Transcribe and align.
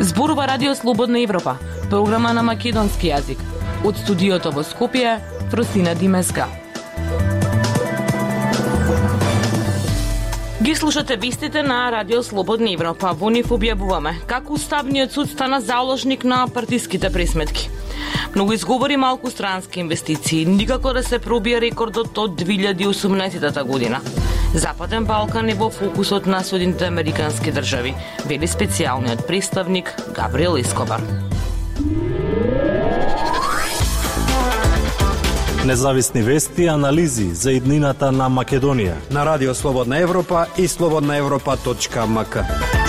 Зборува 0.00 0.46
Радио 0.46 0.74
Слободна 0.74 1.20
Европа, 1.20 1.56
програма 1.90 2.32
на 2.32 2.42
македонски 2.42 3.10
јазик. 3.10 3.42
Од 3.84 3.98
студиото 3.98 4.52
во 4.54 4.62
Скопје, 4.62 5.18
Фросина 5.50 5.94
Димеска. 5.94 6.46
Ги 10.62 10.74
слушате 10.74 11.16
вистите 11.16 11.62
на 11.62 11.90
Радио 11.90 12.22
Слободна 12.22 12.70
Европа. 12.70 13.12
Во 13.18 13.30
нив 13.30 13.50
објавуваме 13.50 14.14
како 14.26 14.54
Уставниот 14.54 15.12
суд 15.12 15.30
стана 15.30 15.60
заложник 15.60 16.24
на 16.24 16.46
партиските 16.48 17.10
пресметки. 17.10 17.79
Многу 18.34 18.52
изговори 18.52 18.96
малку 18.96 19.30
странски 19.30 19.80
инвестиции, 19.80 20.46
никако 20.46 20.92
да 20.92 21.02
се 21.02 21.18
пробија 21.18 21.60
рекордот 21.60 22.18
од 22.18 22.40
2018 22.40 23.64
година. 23.64 24.00
Западен 24.54 25.04
Балкан 25.04 25.48
е 25.48 25.54
во 25.54 25.70
фокусот 25.70 26.26
на 26.26 26.44
Соединените 26.44 26.86
Американски 26.86 27.52
држави, 27.52 27.94
вели 28.26 28.48
специјалниот 28.48 29.26
представник 29.26 29.94
Габриел 30.14 30.58
Искобар. 30.58 31.02
Независни 35.64 36.22
вести 36.22 36.62
и 36.62 36.66
анализи 36.66 37.34
за 37.34 37.52
иднината 37.52 38.12
на 38.12 38.30
Македонија 38.30 38.94
на 39.10 39.26
Радио 39.26 39.54
Слободна 39.54 39.98
Европа 39.98 40.46
и 40.58 40.68
слободнаевропа.мк. 40.68 42.79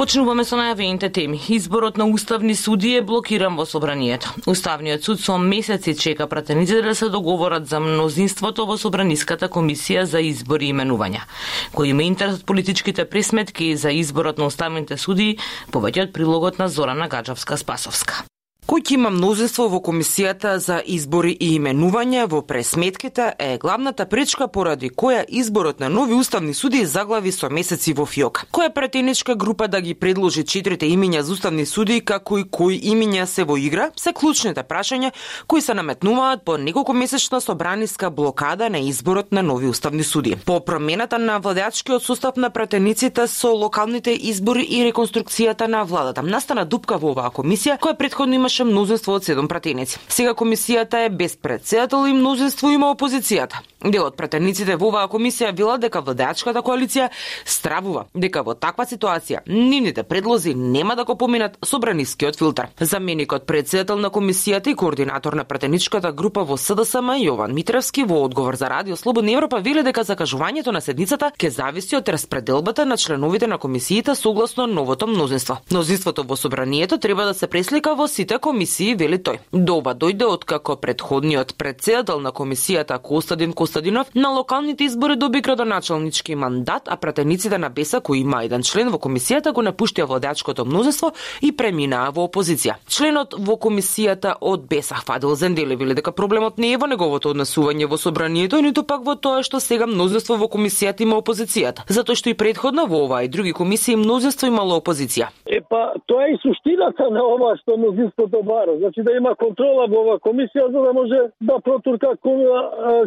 Почнуваме 0.00 0.46
со 0.48 0.56
најавените 0.56 1.10
теми. 1.12 1.36
Изборот 1.52 1.98
на 2.00 2.06
уставни 2.08 2.54
суди 2.56 2.94
е 2.96 3.02
блокиран 3.04 3.58
во 3.60 3.66
собранието. 3.68 4.30
Уставниот 4.48 5.04
суд 5.04 5.20
со 5.20 5.36
месеци 5.36 5.92
чека 5.92 6.26
пратениците 6.26 6.80
да 6.80 6.94
се 6.94 7.10
договорат 7.12 7.68
за 7.68 7.82
мнозинството 7.84 8.64
во 8.64 8.78
собраниската 8.80 9.52
комисија 9.52 10.06
за 10.08 10.24
избори 10.24 10.70
и 10.70 10.72
именувања. 10.72 11.28
Кој 11.76 11.92
има 11.92 12.08
интерес 12.08 12.40
од 12.40 12.48
политичките 12.48 13.04
пресметки 13.04 13.74
за 13.76 13.92
изборот 13.92 14.40
на 14.40 14.48
уставните 14.48 14.96
суди, 14.96 15.36
повеќе 15.68 16.08
од 16.08 16.16
прилогот 16.16 16.56
на 16.56 16.72
Зорана 16.72 17.04
Гаджавска-Спасовска 17.04 18.24
кој 18.70 18.84
ќе 18.86 18.94
има 18.94 19.10
мнозинство 19.10 19.64
во 19.66 19.80
комисијата 19.82 20.52
за 20.62 20.76
избори 20.86 21.32
и 21.32 21.48
именувања 21.56 22.28
во 22.30 22.38
пресметките 22.46 23.24
е 23.42 23.56
главната 23.58 24.04
пречка 24.06 24.46
поради 24.46 24.92
која 25.02 25.24
изборот 25.26 25.80
на 25.80 25.88
нови 25.88 26.14
уставни 26.14 26.54
суди 26.54 26.84
заглави 26.86 27.32
со 27.32 27.50
месеци 27.50 27.92
во 27.98 28.06
фиок. 28.06 28.44
Која 28.52 28.70
претеничка 28.70 29.34
група 29.34 29.66
да 29.68 29.80
ги 29.80 29.94
предложи 29.94 30.44
четирите 30.44 30.86
имиња 30.86 31.24
за 31.26 31.32
уставни 31.32 31.64
суди 31.66 31.98
како 32.00 32.38
и 32.38 32.44
кои 32.44 32.78
имиња 32.92 33.24
се 33.26 33.42
во 33.44 33.56
игра, 33.58 33.88
се 33.96 34.12
клучните 34.12 34.62
прашања 34.62 35.10
кои 35.46 35.60
се 35.60 35.74
наметнуваат 35.74 36.44
по 36.44 36.56
неколку 36.56 36.94
месечна 36.94 37.40
собраниска 37.40 38.10
блокада 38.10 38.70
на 38.70 38.78
изборот 38.78 39.32
на 39.32 39.42
нови 39.42 39.66
уставни 39.66 40.04
суди. 40.04 40.36
По 40.46 40.60
промената 40.64 41.18
на 41.18 41.40
владеачкиот 41.40 42.04
состав 42.04 42.36
на 42.36 42.50
претениците 42.50 43.26
со 43.26 43.50
локалните 43.50 44.14
избори 44.14 44.62
и 44.62 44.86
реконструкцијата 44.92 45.66
на 45.66 45.82
владата, 45.84 46.22
настана 46.22 46.64
дупка 46.64 47.02
во 47.02 47.10
оваа 47.10 47.34
комисија 47.34 47.80
која 47.80 47.98
претходно 47.98 48.34
имаше 48.34 48.59
имаше 48.60 48.72
мнозинство 48.72 49.14
од 49.14 49.24
седум 49.24 49.48
пратеници. 49.48 49.98
Сега 50.08 50.34
комисијата 50.34 51.06
е 51.06 51.08
без 51.10 51.36
председател 51.36 52.06
и 52.06 52.12
мнозинство 52.12 52.70
има 52.70 52.92
опозицијата. 52.92 53.60
Дел 53.84 54.04
од 54.04 54.16
пратениците 54.16 54.74
во 54.76 54.90
оваа 54.90 55.08
комисија 55.08 55.54
вела 55.56 55.78
дека 55.80 56.02
владеачката 56.04 56.60
коалиција 56.60 57.06
стравува 57.48 58.02
дека 58.12 58.42
во 58.44 58.52
таква 58.52 58.84
ситуација 58.84 59.40
нивните 59.46 60.02
предлози 60.04 60.52
нема 60.54 60.96
да 60.96 61.06
го 61.08 61.16
поминат 61.16 61.56
собранискиот 61.64 62.36
филтер. 62.36 62.68
Заменикот 62.80 63.46
председател 63.46 63.96
на 63.96 64.10
комисијата 64.10 64.68
и 64.68 64.74
координатор 64.74 65.32
на 65.32 65.44
пратеничката 65.44 66.12
група 66.12 66.44
во 66.44 66.58
СДСМ 66.60 67.14
Јован 67.24 67.54
Митревски 67.56 68.04
во 68.04 68.20
одговор 68.24 68.56
за 68.56 68.68
Радио 68.68 68.96
Слободна 68.96 69.32
Европа 69.32 69.62
вели 69.64 69.82
дека 69.82 70.04
закажувањето 70.04 70.76
на 70.76 70.80
седницата 70.84 71.32
ќе 71.38 71.48
зависи 71.48 71.96
од 71.96 72.08
распределбата 72.08 72.84
на 72.84 72.96
членовите 72.96 73.46
на 73.46 73.58
комисијата 73.58 74.14
согласно 74.14 74.66
новото 74.66 75.06
мнозинство. 75.06 75.56
Мнозинството 75.70 76.24
во 76.24 76.36
собранието 76.36 76.98
треба 76.98 77.24
да 77.24 77.34
се 77.34 77.46
преслика 77.46 77.94
во 77.94 78.08
сите 78.08 78.38
комисии, 78.38 78.94
вели 78.94 79.16
тој. 79.16 79.40
До 79.52 79.80
ова 79.80 79.94
дојде 79.94 80.28
откако 80.28 80.76
предходниот 80.76 81.56
председател 81.56 82.20
на 82.20 82.32
комисијата 82.32 82.98
Костадин 82.98 83.52
Костадинов 83.70 84.14
на 84.14 84.28
локалните 84.28 84.84
избори 84.84 85.16
доби 85.16 85.40
градоначалнички 85.40 86.34
мандат, 86.34 86.82
а 86.86 86.96
пратениците 86.96 87.58
на 87.58 87.68
Беса 87.70 88.00
кои 88.00 88.18
има 88.18 88.42
еден 88.44 88.62
член 88.62 88.88
во 88.90 88.98
комисијата 88.98 89.52
го 89.54 89.62
напуштија 89.62 90.08
владачкото 90.10 90.64
мнозество 90.66 91.12
и 91.38 91.52
преминаа 91.54 92.10
во 92.10 92.24
опозиција. 92.26 92.74
Членот 92.90 93.36
во 93.38 93.54
комисијата 93.54 94.34
од 94.40 94.66
Беса 94.66 94.98
Фадил 95.06 95.36
Зендели 95.38 95.76
вели 95.76 95.94
дека 95.94 96.10
проблемот 96.10 96.58
не 96.58 96.72
е 96.72 96.80
во 96.82 96.88
неговото 96.90 97.30
однесување 97.30 97.86
во 97.86 97.94
собранието, 97.94 98.58
ниту 98.58 98.82
пак 98.82 99.04
во 99.06 99.14
тоа 99.14 99.44
што 99.46 99.60
сега 99.60 99.86
мнозество 99.86 100.34
во 100.34 100.50
комисијата 100.50 101.06
има 101.06 101.20
опозицијата, 101.22 101.86
затоа 101.86 102.18
што 102.18 102.30
и 102.30 102.34
предходно 102.34 102.88
во 102.90 103.04
оваа 103.06 103.22
и 103.22 103.28
други 103.30 103.52
комисии 103.52 103.94
мнозество 103.94 104.50
имало 104.50 104.80
опозиција. 104.82 105.30
Е 105.46 105.62
па 105.62 105.94
тоа 106.10 106.26
е 106.26 106.34
суштината 106.42 107.06
на 107.10 107.22
ова 107.22 107.54
што 107.62 107.78
мнозинството 107.78 108.42
бара. 108.42 108.74
Значи 108.82 109.06
да 109.06 109.14
има 109.14 109.36
контрола 109.38 109.86
во 109.86 110.02
оваа 110.02 110.18
комисија 110.18 110.66
за 110.74 110.82
да 110.88 110.92
може 110.92 111.22
да 111.40 111.60
протурка 111.62 112.18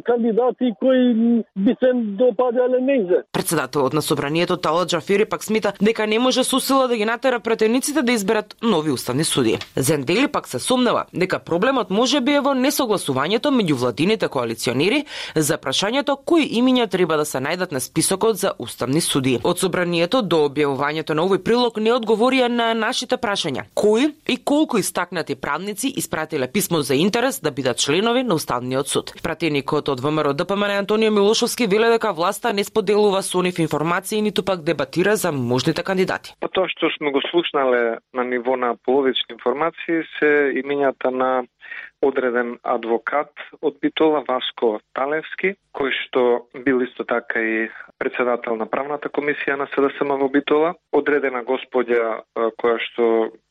кандидат 0.07 0.52
депутати 0.53 0.73
кои 0.79 1.13
би 1.55 1.75
се 1.79 1.91
допадале 1.93 2.79
нејзе. 2.79 3.23
Председателот 3.31 3.93
на 3.93 4.01
собранието 4.01 4.57
Талат 4.57 4.89
Джафери 4.89 5.25
пак 5.25 5.43
смета 5.43 5.73
дека 5.81 6.07
не 6.07 6.19
може 6.19 6.43
со 6.43 6.59
сила 6.59 6.87
да 6.87 6.97
ги 6.97 7.05
натера 7.05 7.39
претениците 7.39 8.01
да 8.01 8.11
изберат 8.11 8.55
нови 8.61 8.91
уставни 8.91 9.23
суди. 9.23 9.57
Зендели 9.75 10.27
пак 10.27 10.47
се 10.47 10.59
сомнева 10.59 11.05
дека 11.13 11.39
проблемот 11.39 11.89
може 11.89 12.21
би 12.21 12.31
е 12.31 12.41
во 12.41 12.53
несогласувањето 12.53 13.51
меѓу 13.51 13.73
владините 13.73 14.27
коалиционери 14.27 15.05
за 15.35 15.57
прашањето 15.57 16.17
кои 16.25 16.45
имиња 16.45 16.89
треба 16.89 17.17
да 17.17 17.25
се 17.25 17.37
најдат 17.37 17.71
на 17.71 17.79
списокот 17.79 18.37
за 18.37 18.53
уставни 18.59 19.01
суди. 19.01 19.39
Од 19.43 19.59
собранието 19.59 20.21
до 20.21 20.45
објавувањето 20.49 21.13
на 21.13 21.23
овој 21.23 21.43
прилог 21.43 21.77
не 21.77 21.91
одговорија 21.93 22.47
на 22.47 22.73
нашите 22.73 23.17
прашања. 23.17 23.63
Кои 23.73 24.13
и 24.27 24.37
колку 24.37 24.77
Истакнати 24.77 25.35
правници 25.35 25.93
испратиле 25.97 26.47
писмо 26.47 26.81
за 26.81 26.95
интерес 26.95 27.39
да 27.39 27.51
бидат 27.51 27.77
членови 27.77 28.23
на 28.23 28.35
Уставниот 28.35 28.87
суд. 28.87 29.13
Пратеникот 29.23 29.89
од 29.89 29.99
ВМРО 29.99 30.33
ДПМН 30.43 30.77
Антонио 30.77 31.11
Милошовски 31.11 31.67
веле 31.67 31.89
дека 31.89 32.13
власта 32.13 32.53
не 32.53 32.63
споделува 32.63 33.21
со 33.23 33.41
нив 33.41 33.59
информации 33.59 34.21
ниту 34.21 34.43
пак 34.43 34.63
дебатира 34.63 35.15
за 35.15 35.31
можните 35.31 35.83
кандидати. 35.83 36.35
Па 36.39 36.49
тоа 36.51 36.67
што 36.67 36.91
сме 36.97 37.11
го 37.11 37.21
слушнале 37.31 37.99
на 38.13 38.23
ниво 38.23 38.55
на 38.55 38.75
половични 38.85 39.33
информации 39.37 40.03
се 40.19 40.51
имињата 40.59 41.09
на 41.09 41.43
одреден 42.03 42.57
адвокат 42.63 43.31
од 43.61 43.79
Битола 43.81 44.23
Васко 44.27 44.79
Талевски, 44.97 45.55
кој 45.73 45.93
што 46.03 46.23
бил 46.65 46.83
исто 46.85 47.05
така 47.07 47.41
и 47.41 47.69
председател 47.97 48.57
на 48.59 48.67
правната 48.69 49.09
комисија 49.09 49.57
на 49.57 49.67
СДСМ 49.73 50.17
во 50.21 50.29
Битола, 50.29 50.73
одредена 50.91 51.43
господја 51.47 52.19
која 52.59 52.77
што 52.87 53.07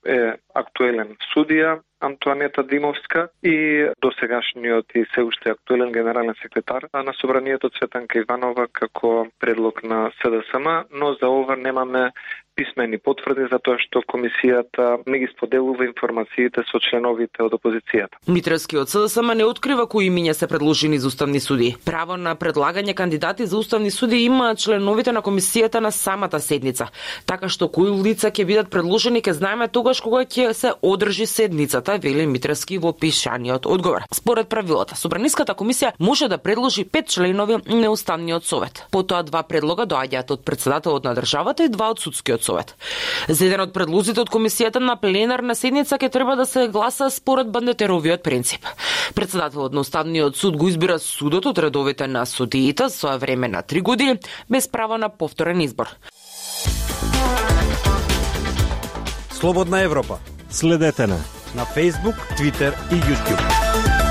е 0.06 0.36
актуелен 0.54 1.16
судија, 1.32 1.80
Антуанета 2.02 2.64
Димовска 2.66 3.28
и 3.42 3.86
досегашниот 4.02 4.86
и 4.94 5.04
се 5.14 5.22
уште 5.22 5.50
актуелен 5.50 5.92
генерален 5.92 6.34
секретар 6.42 6.88
на 6.94 7.12
Собранието 7.20 7.70
Цветанка 7.70 8.18
Иванова 8.18 8.66
како 8.72 9.26
предлог 9.38 9.84
на 9.84 10.10
СДСМ, 10.18 10.66
но 10.90 11.12
за 11.14 11.28
ова 11.28 11.56
немаме 11.56 12.10
писмени 12.54 12.98
потврди 12.98 13.48
за 13.50 13.58
тоа 13.58 13.78
што 13.80 14.02
комисијата 14.06 15.02
не 15.06 15.22
ги 15.22 15.28
споделува 15.32 15.86
информациите 15.86 16.64
со 16.68 16.80
членовите 16.80 17.42
од 17.42 17.54
опозицијата. 17.56 18.20
Митровски 18.26 18.78
од 18.78 18.92
СДСМ 18.92 19.32
не 19.38 19.44
открива 19.48 19.86
кои 19.86 20.10
имиња 20.10 20.34
се 20.36 20.46
предложени 20.46 20.98
за 20.98 21.08
уставни 21.08 21.40
суди. 21.40 21.74
Право 21.84 22.16
на 22.16 22.34
предлагање 22.36 22.94
кандидати 22.94 23.46
за 23.46 23.58
уставни 23.58 23.90
суди 23.90 24.22
има 24.24 24.54
членовите 24.56 25.12
на 25.12 25.22
комисијата 25.22 25.80
на 25.80 25.90
самата 25.90 26.40
седница. 26.40 26.88
Така 27.26 27.48
што 27.48 27.68
кои 27.68 27.90
лица 28.02 28.30
ќе 28.30 28.46
бидат 28.46 28.70
предложени 28.70 29.22
ќе 29.22 29.38
знаеме 29.40 29.68
тогаш 29.68 30.00
кога 30.00 30.24
ќе 30.24 30.52
се 30.52 30.72
одржи 30.82 31.26
седницата, 31.26 31.98
вели 31.98 32.26
Митровски 32.26 32.78
во 32.78 32.92
пишаниот 32.92 33.66
одговор. 33.66 34.04
Според 34.12 34.48
правилата, 34.48 34.96
Собраниската 34.96 35.54
комисија 35.54 35.92
може 35.98 36.28
да 36.28 36.38
предложи 36.38 36.84
пет 36.84 37.08
членови 37.08 37.56
на 37.66 37.90
уставниот 37.90 38.44
совет. 38.44 38.84
Потоа 38.90 39.22
два 39.22 39.42
предлога 39.42 39.86
доаѓаат 39.86 40.30
од 40.30 40.44
председателот 40.44 41.04
на 41.04 41.14
државата 41.14 41.64
и 41.64 41.72
два 41.72 41.90
од 41.90 42.00
судскиот 42.00 42.41
Министерскиот 42.42 42.44
совет. 42.44 42.76
За 43.28 43.44
еден 43.46 43.60
од 43.60 43.72
предлозите 43.72 44.20
од 44.20 44.30
комисијата 44.30 44.80
на 44.80 44.96
пленарна 44.96 45.54
седница 45.54 45.96
ќе 45.98 46.10
треба 46.10 46.36
да 46.36 46.46
се 46.46 46.68
гласа 46.68 47.10
според 47.10 47.50
бандетеровиот 47.50 48.22
принцип. 48.22 48.66
Председателот 49.14 49.72
на 49.72 49.80
Уставниот 49.80 50.36
суд 50.36 50.56
го 50.56 50.68
избира 50.68 50.98
судот 50.98 51.46
од 51.46 51.58
редовите 51.58 52.06
на 52.06 52.26
судиите 52.26 52.90
со 52.90 53.18
време 53.18 53.48
на 53.48 53.62
три 53.62 53.80
години 53.80 54.18
без 54.50 54.68
право 54.68 54.98
на 54.98 55.08
повторен 55.08 55.60
избор. 55.60 55.88
Слободна 59.30 59.80
Европа. 59.82 60.18
Следете 60.50 61.06
на 61.06 61.18
на 61.54 61.66
Facebook, 61.66 62.16
Twitter 62.38 62.72
и 62.90 62.96
YouTube. 62.96 64.01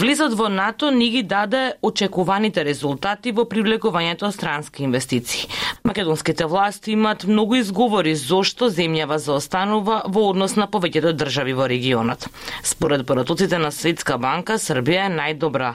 Влезот 0.00 0.32
во 0.32 0.46
НАТО 0.48 0.88
ни 0.90 1.10
ги 1.12 1.20
даде 1.28 1.74
очекуваните 1.84 2.62
резултати 2.64 3.34
во 3.36 3.44
привлекувањето 3.44 4.30
странски 4.32 4.86
инвестиции. 4.86 5.50
Македонските 5.84 6.46
власти 6.48 6.94
имаат 6.96 7.26
многу 7.28 7.58
изговори 7.60 8.14
зошто 8.16 8.70
земјава 8.72 9.20
заостанува 9.20 10.00
во 10.08 10.24
однос 10.30 10.56
на 10.56 10.70
повеќето 10.72 11.12
држави 11.12 11.52
во 11.52 11.68
регионот. 11.68 12.24
Според 12.64 13.04
поратоците 13.06 13.60
на 13.60 13.68
Светска 13.68 14.16
банка, 14.16 14.56
Србија 14.56 15.10
е 15.10 15.14
најдобра 15.18 15.74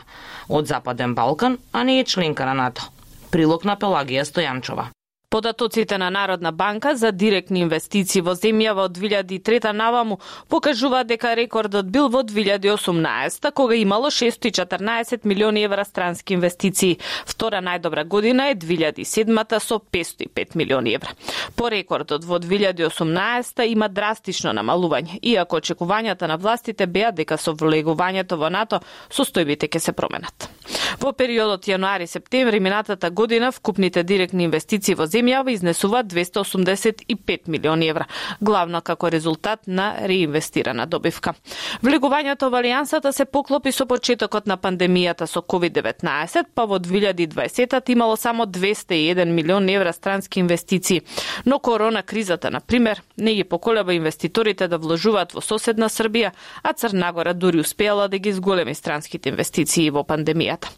од 0.50 0.74
Западен 0.74 1.14
Балкан, 1.14 1.62
а 1.72 1.84
не 1.84 2.00
е 2.00 2.04
членка 2.04 2.50
на 2.50 2.58
НАТО. 2.66 2.90
Прилог 3.30 3.62
на 3.62 3.78
Пелагија 3.78 4.26
Стојанчова. 4.26 4.95
Податоците 5.36 5.98
на 5.98 6.10
Народна 6.10 6.52
банка 6.52 6.96
за 6.96 7.12
директни 7.12 7.60
инвестиции 7.60 8.22
во 8.24 8.38
земјава 8.40 8.86
од 8.88 8.94
2003 8.96 9.74
наваму 9.76 10.16
покажува 10.48 11.02
дека 11.04 11.34
рекордот 11.36 11.90
бил 11.92 12.08
во 12.08 12.22
2018 12.24 13.52
кога 13.52 13.76
имало 13.76 14.08
614 14.08 15.28
милиони 15.28 15.66
евра 15.68 15.84
странски 15.84 16.40
инвестиции. 16.40 17.00
Втора 17.28 17.60
најдобра 17.60 18.08
година 18.08 18.48
е 18.48 18.56
2007 18.56 19.60
со 19.60 19.82
505 19.92 20.56
милиони 20.56 20.96
евра. 20.96 21.12
По 21.58 21.68
рекордот 21.68 22.24
во 22.24 22.40
2018 22.40 23.68
има 23.68 23.90
драстично 23.90 24.56
намалување, 24.56 25.20
иако 25.22 25.60
очекувањата 25.60 26.32
на 26.32 26.38
властите 26.38 26.88
беа 26.88 27.12
дека 27.12 27.36
со 27.36 27.52
влегувањето 27.52 28.40
во 28.40 28.48
НАТО 28.50 28.80
состојбите 29.12 29.68
ќе 29.68 29.80
се 29.80 29.92
променат. 29.92 30.55
Во 31.00 31.14
периодот 31.14 31.68
јануари-септември 31.68 32.60
минатата 32.60 33.10
година 33.10 33.52
вкупните 33.52 34.04
директни 34.04 34.44
инвестиции 34.44 34.96
во 34.96 35.06
земја 35.06 35.36
земјава 35.36 35.52
изнесуваат 35.52 36.08
285 36.08 37.48
милиони 37.48 37.88
евра, 37.90 38.06
главно 38.42 38.82
како 38.82 39.10
резултат 39.10 39.68
на 39.68 39.96
реинвестирана 40.08 40.86
добивка. 40.86 41.34
Влегувањето 41.82 42.50
во 42.50 42.62
Алијансата 42.62 43.12
се 43.12 43.26
поклопи 43.26 43.72
со 43.72 43.86
почетокот 43.86 44.48
на 44.48 44.58
пандемијата 44.58 45.28
со 45.28 45.42
COVID-19, 45.42 46.46
па 46.56 46.66
во 46.66 46.80
2020 46.80 47.92
имало 47.92 48.16
само 48.18 48.46
201 48.46 49.26
милион 49.26 49.70
евра 49.70 49.94
странски 49.94 50.40
инвестиции, 50.40 51.02
но 51.46 51.60
корона 51.60 52.04
кризата, 52.04 52.52
на 52.52 52.62
пример, 52.62 53.02
не 53.18 53.34
ги 53.34 53.44
поколеба 53.44 53.94
инвеститорите 53.94 54.68
да 54.68 54.78
вложуваат 54.78 55.34
во 55.34 55.42
соседна 55.42 55.90
Србија, 55.90 56.32
а 56.64 56.74
Црнагора 56.74 57.34
дури 57.34 57.60
успеала 57.60 58.08
да 58.08 58.18
ги 58.18 58.32
зголеми 58.32 58.76
странските 58.76 59.30
инвестиции 59.30 59.90
во 59.90 60.04
пандемијата. 60.04 60.70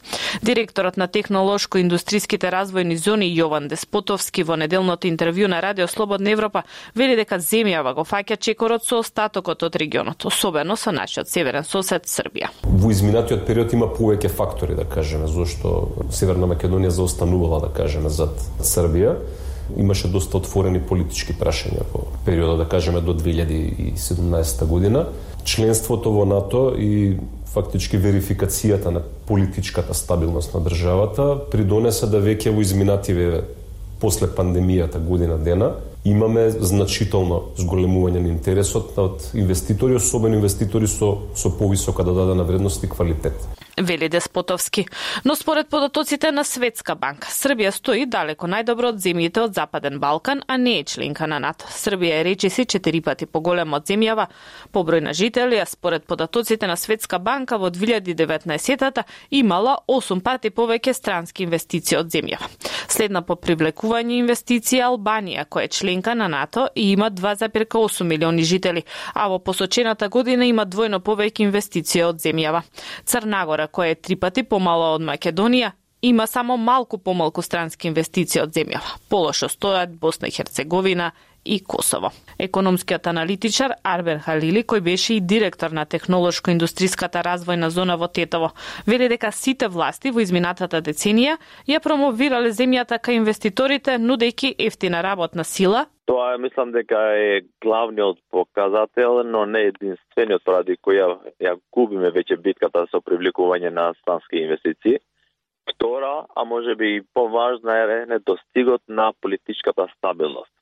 Директорот 0.41 0.97
на 0.97 1.07
технолошко-индустриските 1.07 2.51
развојни 2.51 2.95
зони 2.95 3.27
Јован 3.35 3.67
Деспотовски 3.67 4.43
во 4.43 4.55
неделното 4.55 5.07
интервју 5.07 5.47
на 5.47 5.61
Радио 5.61 5.87
Слободна 5.87 6.31
Европа 6.31 6.63
вели 6.95 7.15
дека 7.15 7.39
земјава 7.39 7.93
го 7.93 8.05
фаќа 8.07 8.37
чекорот 8.37 8.85
со 8.85 8.99
остатокот 8.99 9.63
од 9.63 9.75
регионот, 9.75 10.25
особено 10.25 10.75
со 10.75 10.91
нашиот 10.91 11.29
северен 11.29 11.63
сосед 11.63 12.05
Србија. 12.07 12.51
Во 12.63 12.91
изминатиот 12.91 13.45
период 13.47 13.73
има 13.73 13.87
повеќе 13.87 14.29
фактори, 14.29 14.75
да 14.75 14.85
кажеме, 14.85 15.27
зашто 15.27 16.07
Северна 16.11 16.47
Македонија 16.47 16.93
заостанувала, 16.93 17.61
да 17.67 17.73
кажеме, 17.73 18.09
зад 18.09 18.39
Србија 18.59 19.17
имаше 19.77 20.07
доста 20.07 20.37
отворени 20.37 20.79
политички 20.79 21.35
прашања 21.35 21.83
во 21.91 22.05
периодот, 22.25 22.57
да 22.61 22.67
кажеме, 22.69 23.01
до 23.01 23.13
2017 23.13 24.65
година. 24.65 25.07
Членството 25.43 26.11
во 26.11 26.25
НАТО 26.25 26.73
и 26.77 27.17
фактички 27.53 27.97
верификацијата 27.97 28.91
на 28.91 29.01
политичката 29.27 29.93
стабилност 29.93 30.53
на 30.53 30.61
државата 30.61 31.37
придонесе 31.51 32.07
да 32.07 32.21
веќе 32.21 32.53
во 32.53 32.61
изминативе 32.61 33.43
после 33.99 34.27
пандемијата 34.27 34.99
година 34.99 35.37
дена, 35.37 35.71
имаме 36.05 36.49
значително 36.51 37.41
зголемување 37.57 38.21
на 38.21 38.29
интересот 38.29 38.97
од 38.97 39.29
инвеститори, 39.33 39.97
особено 39.97 40.37
инвеститори 40.37 40.87
со, 40.87 41.17
со 41.35 41.51
повисока 41.57 42.03
додадена 42.03 42.43
вредност 42.43 42.83
и 42.83 42.89
квалитет 42.89 43.56
вели 43.77 44.09
Деспотовски. 44.09 44.85
Но 45.25 45.35
според 45.35 45.69
податоците 45.69 46.31
на 46.31 46.43
Светска 46.43 46.95
банка, 46.95 47.27
Србија 47.31 47.71
стои 47.71 48.05
далеко 48.05 48.47
најдобро 48.49 48.91
од 48.93 49.01
земјите 49.01 49.43
од 49.45 49.53
Западен 49.53 49.99
Балкан, 49.99 50.41
а 50.47 50.57
не 50.57 50.79
е 50.79 50.83
членка 50.83 51.27
на 51.27 51.39
НАТО. 51.39 51.65
Србија 51.69 52.21
е 52.21 52.23
речиси 52.23 52.65
четири 52.65 53.01
пати 53.01 53.25
поголема 53.25 53.77
од 53.77 53.85
земјава 53.87 54.27
по 54.71 54.83
број 54.83 55.01
на 55.05 55.13
жители, 55.13 55.59
а 55.61 55.65
според 55.65 56.07
податоците 56.07 56.67
на 56.67 56.77
Светска 56.77 57.19
банка 57.19 57.57
во 57.57 57.69
2019-та 57.69 59.03
имала 59.31 59.77
8 59.87 60.21
пати 60.21 60.49
повеќе 60.49 60.93
странски 60.93 61.43
инвестиции 61.43 61.97
од 61.97 62.09
земјава. 62.09 62.49
Следна 62.87 63.21
по 63.21 63.35
привлекување 63.35 64.17
инвестиции 64.21 64.81
Албанија, 64.81 65.45
која 65.45 65.67
е 65.67 65.73
членка 65.73 66.15
на 66.15 66.27
НАТО 66.27 66.67
и 66.75 66.91
има 66.91 67.11
2,8 67.11 68.03
милиони 68.03 68.43
жители, 68.43 68.83
а 69.13 69.27
во 69.27 69.39
посочената 69.39 70.09
година 70.09 70.45
има 70.45 70.65
двојно 70.65 70.99
повеќе 70.99 71.43
инвестиции 71.45 72.03
од 72.03 72.21
земјава. 72.23 72.63
Која 73.67 73.95
е 73.95 74.01
три 74.01 74.15
пати 74.15 74.43
помала 74.43 74.93
од 74.95 75.01
Македонија, 75.01 75.71
има 76.01 76.27
само 76.27 76.57
малку 76.57 76.97
помалку 76.97 77.41
странски 77.41 77.87
инвестиции 77.87 78.41
од 78.41 78.53
земјава. 78.53 78.97
Полошо 79.09 79.49
стојат 79.49 79.95
Босна 79.99 80.27
и 80.27 80.31
Херцеговина 80.31 81.11
и 81.47 81.59
Косово. 81.63 82.11
Економскиот 82.39 83.07
аналитичар 83.07 83.73
Арбер 83.83 84.19
Халили, 84.19 84.63
кој 84.63 84.81
беше 84.81 85.13
и 85.17 85.21
директор 85.21 85.71
на 85.71 85.85
технолошко-индустриската 85.85 87.23
развојна 87.23 87.67
зона 87.67 87.97
во 87.97 88.07
Тетово, 88.07 88.51
вели 88.87 89.09
дека 89.09 89.31
сите 89.31 89.67
власти 89.67 90.11
во 90.11 90.21
изминатата 90.21 90.81
деценија 90.81 91.37
ја 91.67 91.83
промовирале 91.83 92.51
земјата 92.51 92.99
кај 92.99 93.21
инвеститорите, 93.23 93.97
нудејќи 93.97 94.55
ефтина 94.59 95.03
работна 95.03 95.43
сила 95.43 95.87
Тоа 96.07 96.33
е, 96.33 96.37
мислам 96.39 96.71
дека 96.71 96.99
е 97.19 97.41
главниот 97.61 98.19
показател, 98.31 99.23
но 99.23 99.45
не 99.45 99.65
единствениот 99.67 100.43
поради 100.47 100.77
кој 100.79 100.95
ја, 101.01 101.07
ја 101.43 101.51
губиме 101.75 102.13
веќе 102.15 102.37
битката 102.39 102.85
со 102.91 103.01
привлекување 103.03 103.73
на 103.75 103.89
странски 103.99 104.39
инвестиции. 104.39 105.01
Втора, 105.67 106.25
а 106.35 106.45
може 106.45 106.75
би 106.75 106.95
и 106.95 107.03
поважна 107.13 107.75
е 107.77 108.05
недостигот 108.05 108.81
на 108.87 109.11
политичката 109.21 109.87
стабилност. 109.97 110.56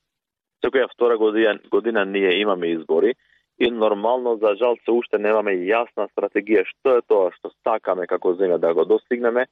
Секоја 0.66 0.88
втора 0.94 1.18
година, 1.18 1.58
година 1.70 2.04
ние 2.04 2.40
имаме 2.40 2.66
избори 2.66 3.14
и 3.58 3.70
нормално 3.70 4.36
за 4.42 4.54
жал 4.58 4.76
се 4.84 4.90
уште 4.90 5.18
немаме 5.18 5.52
јасна 5.64 6.08
стратегија 6.12 6.64
што 6.68 6.98
е 6.98 7.04
тоа 7.08 7.30
што 7.36 7.50
сакаме 7.64 8.06
како 8.06 8.34
земја 8.34 8.58
да 8.58 8.74
го 8.74 8.84
достигнеме. 8.84 9.46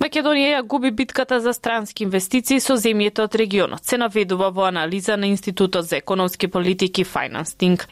Македонија 0.00 0.54
ја 0.54 0.62
губи 0.62 0.90
битката 0.90 1.40
за 1.40 1.52
странски 1.52 2.04
инвестиции 2.04 2.60
со 2.60 2.78
земјите 2.78 3.26
од 3.26 3.34
регионот. 3.34 3.84
Се 3.84 3.98
наведува 3.98 4.50
во 4.50 4.68
анализа 4.68 5.16
на 5.16 5.26
Институтот 5.26 5.84
за 5.84 5.96
економски 5.96 6.48
политики 6.48 7.04
Finance 7.04 7.52
Think. 7.60 7.88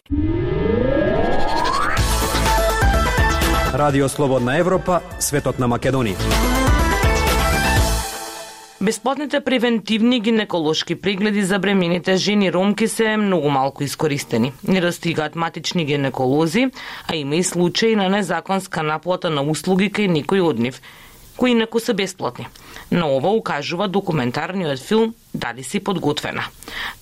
Радио 3.74 4.08
Слободна 4.08 4.56
Европа, 4.58 5.00
светот 5.18 5.58
на 5.58 5.68
Македонија. 5.68 6.57
Бесплатните 8.80 9.40
превентивни 9.40 10.20
гинеколошки 10.20 10.94
прегледи 10.94 11.42
за 11.42 11.58
бремените 11.58 12.16
жени 12.16 12.52
ромки 12.52 12.88
се 12.88 13.16
многу 13.16 13.48
малку 13.48 13.82
искористени. 13.82 14.52
Не 14.68 14.80
достигаат 14.80 15.36
матични 15.36 15.84
гинеколози, 15.84 16.70
а 17.08 17.16
има 17.16 17.36
и 17.36 17.42
случаи 17.42 17.96
на 17.96 18.08
незаконска 18.08 18.82
наплата 18.82 19.30
на 19.30 19.42
услуги 19.42 19.90
кај 19.90 20.06
некои 20.06 20.40
од 20.40 20.62
нив, 20.62 20.78
кои 21.36 21.58
инаку 21.58 21.80
се 21.82 21.94
бесплатни. 21.94 22.46
На 22.90 23.10
ова 23.10 23.34
укажува 23.34 23.88
документарниот 23.88 24.78
филм 24.78 25.14
Дали 25.34 25.62
си 25.62 25.80
подготвена. 25.80 26.46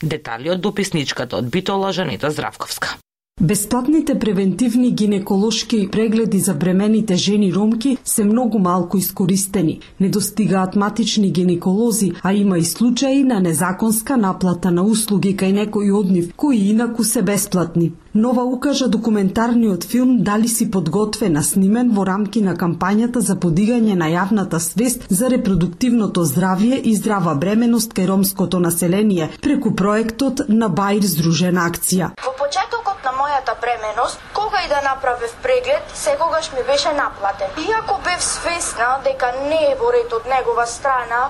Детали 0.02 0.50
од 0.50 0.60
дописничката 0.60 1.36
од 1.36 1.50
Битола 1.52 1.92
Жанета 1.92 2.30
Здравковска. 2.30 2.96
Бесплатните 3.42 4.18
превентивни 4.18 4.90
гинеколошки 4.90 5.88
прегледи 5.92 6.38
за 6.38 6.54
бремените 6.54 7.16
жени 7.16 7.54
ромки 7.54 7.98
се 8.04 8.24
многу 8.24 8.58
малку 8.58 8.96
искористени. 8.96 9.80
Не 10.00 10.08
достигаат 10.08 10.76
матични 10.76 11.30
гинеколози, 11.32 12.12
а 12.22 12.32
има 12.32 12.58
и 12.58 12.64
случаи 12.64 13.24
на 13.24 13.40
незаконска 13.40 14.16
наплата 14.16 14.70
на 14.70 14.82
услуги 14.82 15.36
кај 15.36 15.52
некои 15.52 15.92
од 15.92 16.08
нив, 16.10 16.32
кои 16.36 16.56
инаку 16.70 17.04
се 17.04 17.22
бесплатни. 17.22 17.92
Нова 18.14 18.44
укажа 18.44 18.88
документарниот 18.88 19.84
филм 19.84 20.16
Дали 20.22 20.48
си 20.48 20.70
подготвена 20.70 21.42
снимен 21.44 21.90
во 21.92 22.06
рамки 22.08 22.40
на 22.40 22.56
кампањата 22.56 23.20
за 23.20 23.36
подигање 23.36 23.94
на 24.00 24.08
јавната 24.08 24.56
свест 24.58 25.04
за 25.10 25.28
репродуктивното 25.28 26.24
здравје 26.24 26.80
и 26.80 26.96
здрава 26.96 27.34
бременост 27.34 27.92
кај 27.92 28.08
ромското 28.08 28.60
население 28.60 29.28
преку 29.42 29.74
проектот 29.76 30.48
на 30.48 30.68
Баир 30.68 31.04
Здружена 31.04 31.68
акција. 31.68 32.16
Во 32.24 32.32
почетокот 32.40 33.04
на 33.04 33.12
мојата 33.26 33.54
бременост, 33.62 34.16
кога 34.38 34.58
и 34.62 34.68
да 34.68 34.80
направев 34.90 35.32
преглед, 35.42 35.84
секогаш 35.94 36.52
ми 36.52 36.62
беше 36.70 36.90
наплатен. 37.02 37.48
Иако 37.68 37.94
бев 38.04 38.20
свесна 38.24 38.90
дека 39.04 39.28
не 39.50 39.62
е 39.70 39.76
во 39.80 39.90
ред 39.92 40.12
од 40.12 40.24
негова 40.34 40.66
страна, 40.66 41.20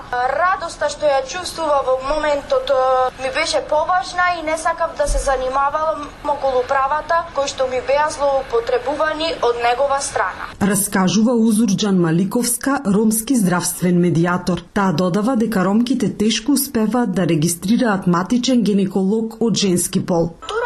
радоста 0.41 0.89
што 0.93 1.09
ја 1.09 1.21
чувствува 1.25 1.81
во 1.87 1.95
моментот 2.11 2.71
ми 3.23 3.29
беше 3.39 3.59
поважна 3.69 4.25
и 4.39 4.45
не 4.49 4.57
сакав 4.57 4.91
да 4.97 5.07
се 5.07 5.17
занимавам 5.17 6.09
околу 6.27 6.61
правата 6.67 7.23
кои 7.35 7.47
што 7.47 7.67
ми 7.71 7.81
беа 7.87 8.07
злоупотребувани 8.09 9.33
од 9.41 9.55
негова 9.63 9.99
страна. 10.01 10.51
Раскажува 10.61 11.33
Узурџан 11.47 11.97
Маликовска, 12.05 12.81
ромски 12.95 13.35
здравствен 13.35 13.99
медиатор. 13.99 14.61
Таа 14.73 14.93
додава 14.93 15.35
дека 15.35 15.65
ромките 15.65 16.17
тешко 16.17 16.51
успеваат 16.51 17.15
да 17.15 17.27
регистрираат 17.27 18.07
матичен 18.07 18.61
гинеколог 18.63 19.41
од 19.41 19.55
женски 19.55 20.05
пол. 20.05 20.29
Тоа 20.47 20.56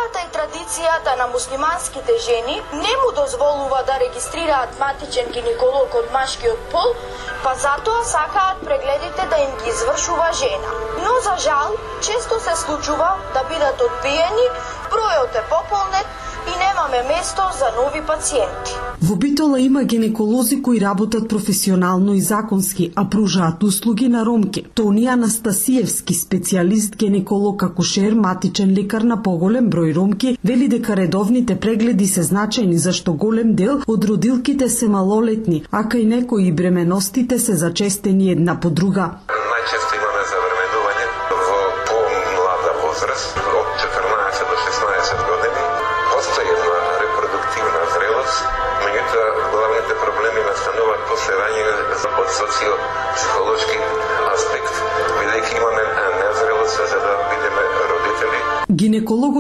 Традицијата 0.42 1.12
на 1.18 1.28
муслиманските 1.28 2.14
жени 2.18 2.56
не 2.74 2.94
му 3.02 3.12
дозволува 3.16 3.82
да 3.90 3.98
регистрираат 4.04 4.80
матичен 4.80 5.28
гинеколог 5.36 5.98
од 6.00 6.08
машкиот 6.16 6.64
пол, 6.72 6.96
па 7.44 7.52
затоа 7.64 8.00
сакаат 8.12 8.64
прегледите 8.66 9.28
да 9.34 9.38
им 9.44 9.52
ги 9.60 9.70
извршува 9.70 10.32
жена. 10.40 10.74
Но 11.04 11.14
за 11.28 11.36
жал, 11.46 11.78
често 12.08 12.40
се 12.48 12.56
случува 12.64 13.12
да 13.36 13.44
бидат 13.52 13.86
одбиени, 13.90 14.48
бројот 14.90 15.38
е 15.44 15.46
пополнет 15.54 16.21
и 16.50 16.54
немаме 16.64 17.02
место 17.18 17.42
за 17.60 17.68
нови 17.80 18.02
пациенти. 18.08 18.74
Во 19.02 19.16
Битола 19.16 19.60
има 19.60 19.84
гинеколози 19.84 20.62
кои 20.62 20.82
работат 20.82 21.30
професионално 21.30 22.14
и 22.14 22.22
законски, 22.22 22.92
а 22.96 23.10
пружаат 23.10 23.64
услуги 23.64 24.08
на 24.10 24.26
ромки. 24.26 24.64
Тони 24.74 25.08
Анастасиевски, 25.08 26.14
специјалист 26.14 26.96
гинеколог 26.96 27.64
акушер, 27.64 28.14
матичен 28.14 28.74
лекар 28.78 29.02
на 29.02 29.18
поголем 29.24 29.70
број 29.70 29.96
ромки, 29.96 30.38
вели 30.44 30.68
дека 30.68 30.96
редовните 30.96 31.56
прегледи 31.60 32.08
се 32.08 32.24
значајни 32.24 32.76
зашто 32.76 33.14
голем 33.14 33.56
дел 33.56 33.82
од 33.88 34.06
родилките 34.06 34.70
се 34.70 34.88
малолетни, 34.88 35.64
а 35.72 35.84
кај 35.84 36.06
некои 36.06 36.52
бременостите 36.52 37.40
се 37.40 37.56
зачестени 37.56 38.32
една 38.32 38.60
по 38.60 38.70
друга. 38.70 39.12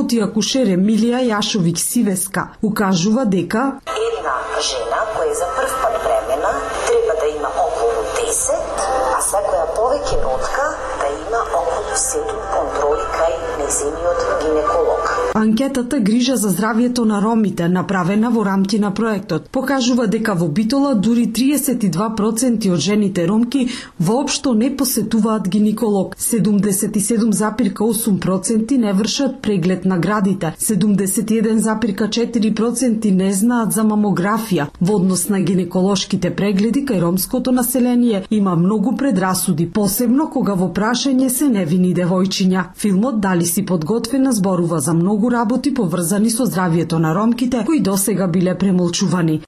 Гинекологот 0.02 0.14
и 0.14 0.22
акушер 0.22 0.68
Емилија 0.74 1.20
Јашовик 1.30 1.78
Сивеска. 1.78 2.58
Укажува 2.62 3.26
дека 3.26 3.82
Една 3.86 4.36
жена 4.58 5.02
која 5.14 5.30
е 5.30 5.36
за 5.36 5.48
прв 5.58 5.74
пат 5.82 5.96
бремена 6.04 6.54
треба 6.88 7.14
да 7.22 7.28
има 7.28 7.50
околу 7.66 8.02
10, 8.18 8.82
а 9.16 9.20
секоја 9.22 9.68
повеќе 9.78 10.18
родка 10.24 10.66
да 11.02 11.08
има 11.08 11.42
околу 11.54 11.81
7 11.96 12.20
контроли 12.54 13.06
кај 13.18 13.34
незиниот 13.60 14.20
гинеколог. 14.42 15.04
Анкетата 15.34 16.00
Грижа 16.00 16.36
за 16.36 16.50
здравието 16.50 17.06
на 17.06 17.22
ромите, 17.22 17.70
направена 17.70 18.32
во 18.32 18.46
рамки 18.46 18.80
на 18.80 18.94
проектот, 18.94 19.50
покажува 19.50 20.08
дека 20.08 20.36
во 20.36 20.48
Битола 20.48 20.96
дури 20.96 21.28
32% 21.28 22.72
од 22.72 22.80
жените 22.80 23.28
ромки 23.28 23.68
воопшто 24.00 24.54
не 24.54 24.78
посетуваат 24.78 25.50
гинеколог. 25.50 26.16
77,8% 26.16 28.78
не 28.78 28.94
вршат 28.94 29.42
преглед 29.42 29.86
на 29.86 29.98
градите. 29.98 30.54
71,4% 30.60 33.12
не 33.12 33.34
знаат 33.34 33.74
за 33.74 33.84
мамографија. 33.84 34.68
Во 34.82 34.96
однос 34.96 35.30
на 35.30 35.40
гинеколошките 35.40 36.36
прегледи 36.36 36.86
кај 36.86 37.02
ромското 37.02 37.52
население 37.52 38.24
има 38.30 38.56
многу 38.56 38.98
предрасуди, 38.98 39.72
посебно 39.72 40.30
кога 40.30 40.54
во 40.54 40.68
прашање 40.68 41.28
се 41.28 41.48
невини 41.48 41.81
девојчиња. 41.90 42.64
Филмот 42.78 43.20
Дали 43.20 43.46
си 43.46 43.66
подготвена 43.66 44.34
зборува 44.34 44.80
за 44.80 44.94
многу 44.94 45.32
работи 45.32 45.74
поврзани 45.74 46.30
со 46.30 46.46
здравието 46.46 47.00
на 47.00 47.16
ромките 47.16 47.64
кои 47.66 47.80
досега 47.80 48.28
биле 48.28 48.58
премолчувани. 48.58 49.42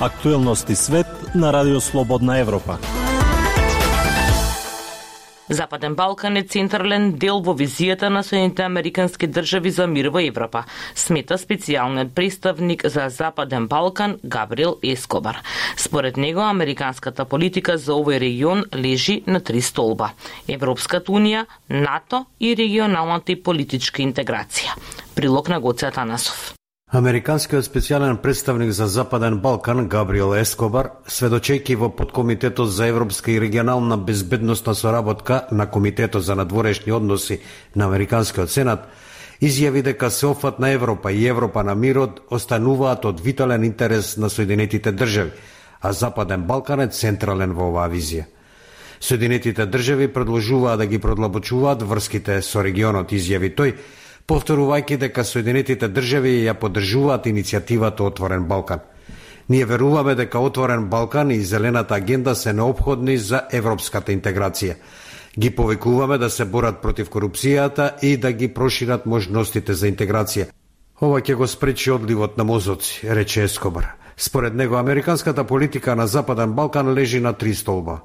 Актуелности 0.00 0.74
свет 0.74 1.06
на 1.34 1.52
Радио 1.52 1.80
Слободна 1.80 2.38
Европа. 2.38 2.78
Западен 5.54 5.94
Балкан 5.94 6.36
е 6.36 6.42
централен 6.42 7.12
дел 7.14 7.38
во 7.38 7.52
визијата 7.54 8.08
на 8.10 8.24
Соединените 8.26 8.64
Американски 8.66 9.28
држави 9.30 9.70
за 9.70 9.86
мир 9.86 10.08
во 10.10 10.18
Европа, 10.18 10.64
смета 10.98 11.38
специјалниот 11.38 12.10
представник 12.14 12.82
за 12.90 13.06
Западен 13.08 13.68
Балкан 13.70 14.16
Габриел 14.24 14.78
Ескобар. 14.82 15.38
Според 15.76 16.16
него, 16.16 16.40
американската 16.40 17.24
политика 17.24 17.78
за 17.78 17.94
овој 17.94 18.18
регион 18.18 18.64
лежи 18.74 19.22
на 19.26 19.40
три 19.40 19.62
столба: 19.62 20.10
Европската 20.48 21.12
унија, 21.12 21.46
НАТО 21.70 22.24
и 22.40 22.56
регионалната 22.56 23.32
и 23.32 23.38
политичка 23.38 24.02
интеграција. 24.02 24.74
Прилог 25.14 25.48
на 25.48 25.60
Гоце 25.60 25.86
Атанасов. 25.86 26.54
Американскиот 26.94 27.64
специјален 27.66 28.20
представник 28.22 28.70
за 28.70 28.86
Западен 28.86 29.40
Балкан 29.42 29.88
Габриел 29.90 30.30
Ескобар, 30.38 30.92
сведочејки 31.10 31.74
во 31.74 31.88
подкомитетот 31.90 32.70
за 32.70 32.86
европска 32.86 33.32
и 33.32 33.40
регионална 33.40 33.96
безбедносна 33.98 34.74
соработка 34.74 35.48
на 35.50 35.66
Комитетот 35.66 36.22
за 36.24 36.36
надворешни 36.36 36.92
односи 36.92 37.40
на 37.74 37.88
Американскиот 37.88 38.50
Сенат, 38.50 38.86
изјави 39.42 39.82
дека 39.82 40.10
Сеофат 40.10 40.60
на 40.60 40.70
Европа 40.70 41.10
и 41.10 41.26
Европа 41.26 41.64
на 41.64 41.74
мирот 41.74 42.20
остануваат 42.30 43.04
од 43.04 43.20
витален 43.20 43.64
интерес 43.64 44.16
на 44.16 44.30
Соединетите 44.30 44.92
држави, 44.92 45.32
а 45.82 45.92
Западен 45.92 46.46
Балкан 46.46 46.80
е 46.80 46.88
централен 46.94 47.58
во 47.58 47.72
оваа 47.72 47.90
визија. 47.90 48.28
Соединетите 49.00 49.66
држави 49.66 50.06
продолжуваат 50.08 50.78
да 50.78 50.86
ги 50.86 50.98
продлабочуваат 50.98 51.82
врските 51.82 52.40
со 52.42 52.62
регионот, 52.62 53.10
изјави 53.10 53.50
тој, 53.50 53.74
повторувајќи 54.26 54.96
дека 54.96 55.24
Соединетите 55.24 55.88
држави 55.88 56.34
ја 56.46 56.54
поддржуваат 56.56 57.26
иницијативата 57.28 58.06
Отворен 58.08 58.44
Балкан. 58.48 58.80
Ние 59.48 59.64
веруваме 59.64 60.14
дека 60.14 60.38
Отворен 60.38 60.88
Балкан 60.88 61.30
и 61.30 61.40
Зелената 61.40 61.94
агенда 61.94 62.34
се 62.34 62.52
необходни 62.52 63.18
за 63.18 63.42
европската 63.52 64.12
интеграција. 64.12 64.76
Ги 65.38 65.50
повекуваме 65.50 66.18
да 66.18 66.30
се 66.30 66.44
борат 66.44 66.80
против 66.82 67.10
корупцијата 67.10 67.92
и 68.02 68.16
да 68.16 68.32
ги 68.32 68.48
прошират 68.48 69.06
можностите 69.06 69.74
за 69.74 69.90
интеграција. 69.90 70.46
Ова 71.02 71.20
ќе 71.20 71.34
го 71.34 71.46
спречи 71.46 71.90
одливот 71.90 72.38
на 72.38 72.44
мозоци, 72.44 73.00
рече 73.04 73.42
Ескобар. 73.42 73.86
Според 74.16 74.54
него, 74.54 74.76
американската 74.76 75.44
политика 75.44 75.96
на 75.96 76.06
Западен 76.06 76.52
Балкан 76.52 76.94
лежи 76.94 77.20
на 77.20 77.32
три 77.32 77.54
столба. 77.54 78.00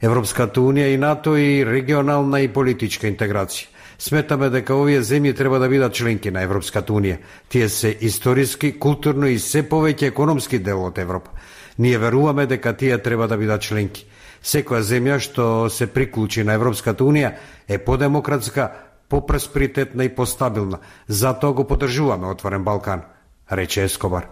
Европската 0.00 0.60
Унија 0.60 0.94
и 0.94 0.96
НАТО 0.96 1.36
и 1.36 1.66
регионална 1.66 2.40
и 2.40 2.48
политичка 2.48 3.10
интеграција. 3.10 3.66
Сметаме 4.00 4.48
дека 4.48 4.78
овие 4.80 5.02
земји 5.04 5.34
треба 5.36 5.58
да 5.60 5.68
бидат 5.68 5.92
членки 5.92 6.30
на 6.32 6.40
Европската 6.40 6.92
Унија. 6.92 7.18
Тие 7.48 7.68
се 7.68 7.90
историски, 8.00 8.72
културно 8.80 9.28
и 9.28 9.38
се 9.38 9.60
повеќе 9.68 10.08
економски 10.08 10.58
дел 10.58 10.86
од 10.86 10.98
Европа. 10.98 11.30
Ние 11.78 11.98
веруваме 11.98 12.46
дека 12.46 12.72
тие 12.72 12.98
треба 12.98 13.28
да 13.28 13.36
бидат 13.36 13.60
членки. 13.60 14.06
Секоја 14.42 14.80
земја 14.80 15.18
што 15.20 15.68
се 15.68 15.86
приклучи 15.86 16.44
на 16.48 16.56
Европската 16.56 17.04
Унија 17.04 17.34
е 17.68 17.78
подемократска, 17.78 18.70
попросперитетна 19.08 20.04
и 20.04 20.14
постабилна. 20.14 20.78
Затоа 21.08 21.52
го 21.52 21.66
подржуваме 21.66 22.26
Отворен 22.26 22.64
Балкан, 22.64 23.02
рече 23.50 23.84
Ескобар 23.84 24.30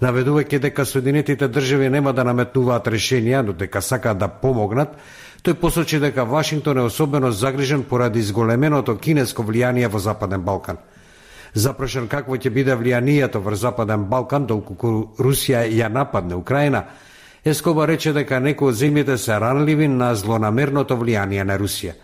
наведувајќи 0.00 0.60
дека 0.64 0.84
Соединетите 0.88 1.48
држави 1.48 1.90
нема 1.92 2.12
да 2.16 2.24
наметнуваат 2.24 2.88
решенија, 2.88 3.42
но 3.44 3.52
дека 3.52 3.82
сакаат 3.84 4.18
да 4.18 4.28
помогнат, 4.28 4.96
тој 5.42 5.54
посочи 5.54 6.00
дека 6.00 6.24
Вашингтон 6.24 6.78
е 6.78 6.88
особено 6.88 7.32
загрижен 7.32 7.82
поради 7.82 8.22
зголеменото 8.22 8.96
кинеско 8.96 9.42
влијание 9.42 9.88
во 9.88 9.98
Западен 9.98 10.42
Балкан. 10.42 10.78
Запрашен 11.54 12.08
какво 12.08 12.36
ќе 12.36 12.50
биде 12.50 12.76
влијанието 12.76 13.42
врз 13.42 13.60
Западен 13.60 14.04
Балкан 14.04 14.46
доколку 14.46 15.14
Русија 15.18 15.66
ја 15.66 15.88
нападне 15.88 16.34
Украина, 16.34 16.84
Ескоба 17.44 17.86
рече 17.86 18.12
дека 18.12 18.36
некои 18.40 18.68
од 18.68 18.76
земјите 18.76 19.16
се 19.16 19.38
ранливи 19.40 19.88
на 19.88 20.12
злонамерното 20.14 20.96
влијание 21.00 21.44
на 21.44 21.56
Русија. 21.58 21.94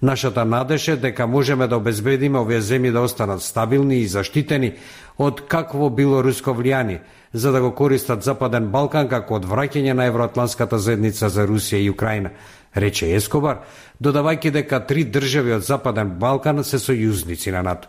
Нашата 0.00 0.44
надеж 0.44 0.88
е 0.88 0.96
дека 0.96 1.26
можеме 1.26 1.66
да 1.66 1.76
обезбедиме 1.76 2.38
овие 2.38 2.60
земји 2.62 2.92
да 2.92 3.00
останат 3.00 3.42
стабилни 3.42 3.98
и 3.98 4.06
заштитени 4.06 4.76
од 5.18 5.40
какво 5.48 5.90
било 5.90 6.22
руско 6.22 6.54
влијание, 6.54 7.00
за 7.32 7.52
да 7.52 7.60
го 7.60 7.72
користат 7.74 8.22
Западен 8.22 8.70
Балкан 8.70 9.08
како 9.08 9.40
одвраќање 9.40 9.92
на 9.92 10.06
евроатланската 10.06 10.78
заедница 10.78 11.28
за 11.28 11.46
Русија 11.46 11.82
и 11.82 11.90
Украина, 11.90 12.30
рече 12.74 13.14
Ескобар, 13.16 13.62
додавајќи 14.00 14.50
дека 14.50 14.80
три 14.86 15.04
држави 15.04 15.52
од 15.52 15.64
Западен 15.64 16.18
Балкан 16.18 16.64
се 16.64 16.78
сојузници 16.78 17.52
на 17.52 17.62
НАТО. 17.62 17.88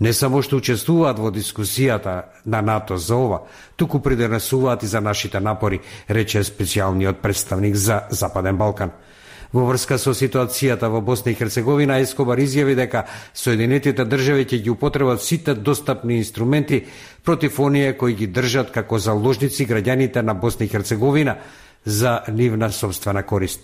Не 0.00 0.12
само 0.12 0.42
што 0.42 0.58
учествуваат 0.58 1.18
во 1.22 1.30
дискусијата 1.30 2.34
на 2.44 2.60
НАТО 2.62 2.96
за 2.98 3.16
ова, 3.16 3.42
туку 3.76 4.00
придонесуваат 4.02 4.82
и 4.82 4.86
за 4.90 5.00
нашите 5.00 5.40
напори, 5.40 5.80
рече 6.08 6.42
специјалниот 6.42 7.22
представник 7.22 7.76
за 7.76 8.02
Западен 8.10 8.58
Балкан. 8.58 8.90
Во 9.54 9.62
врска 9.68 10.00
со 10.02 10.10
ситуацијата 10.10 10.88
во 10.90 11.00
Босна 11.00 11.30
и 11.30 11.36
Херцеговина, 11.38 12.00
Ескобар 12.02 12.40
изјави 12.42 12.74
дека 12.74 13.04
Соединетите 13.34 14.04
држави 14.04 14.48
ќе 14.50 14.58
ги 14.64 14.70
употребат 14.70 15.22
сите 15.22 15.54
достапни 15.54 16.18
инструменти 16.18 16.86
против 17.24 17.60
оние 17.60 17.92
кои 17.96 18.14
ги 18.18 18.26
држат 18.26 18.74
како 18.74 18.98
заложници 18.98 19.66
граѓаните 19.66 20.26
на 20.26 20.34
Босна 20.34 20.66
и 20.66 20.68
Херцеговина 20.68 21.36
за 21.84 22.20
нивна 22.32 22.72
собствена 22.72 23.22
корист. 23.22 23.60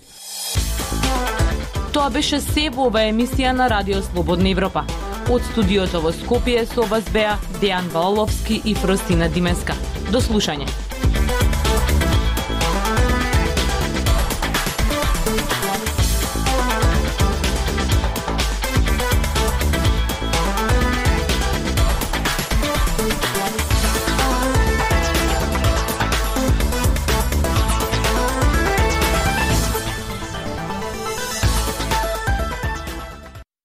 Тоа 1.93 2.09
беше 2.09 2.39
се 2.41 2.69
во 2.73 2.87
оваа 2.89 3.09
емисија 3.11 3.51
на 3.55 3.67
Радио 3.69 4.01
Слободна 4.01 4.49
Европа. 4.49 4.85
Од 5.31 5.43
студиото 5.51 6.01
во 6.03 6.13
Скопје 6.15 6.63
со 6.67 6.87
вас 6.91 7.07
беа 7.13 7.35
Дејан 7.59 7.91
Валовски 7.93 8.61
и 8.65 8.75
Фростина 8.75 9.29
Димеска. 9.29 9.75
До 10.11 10.23
слушање. 10.23 10.90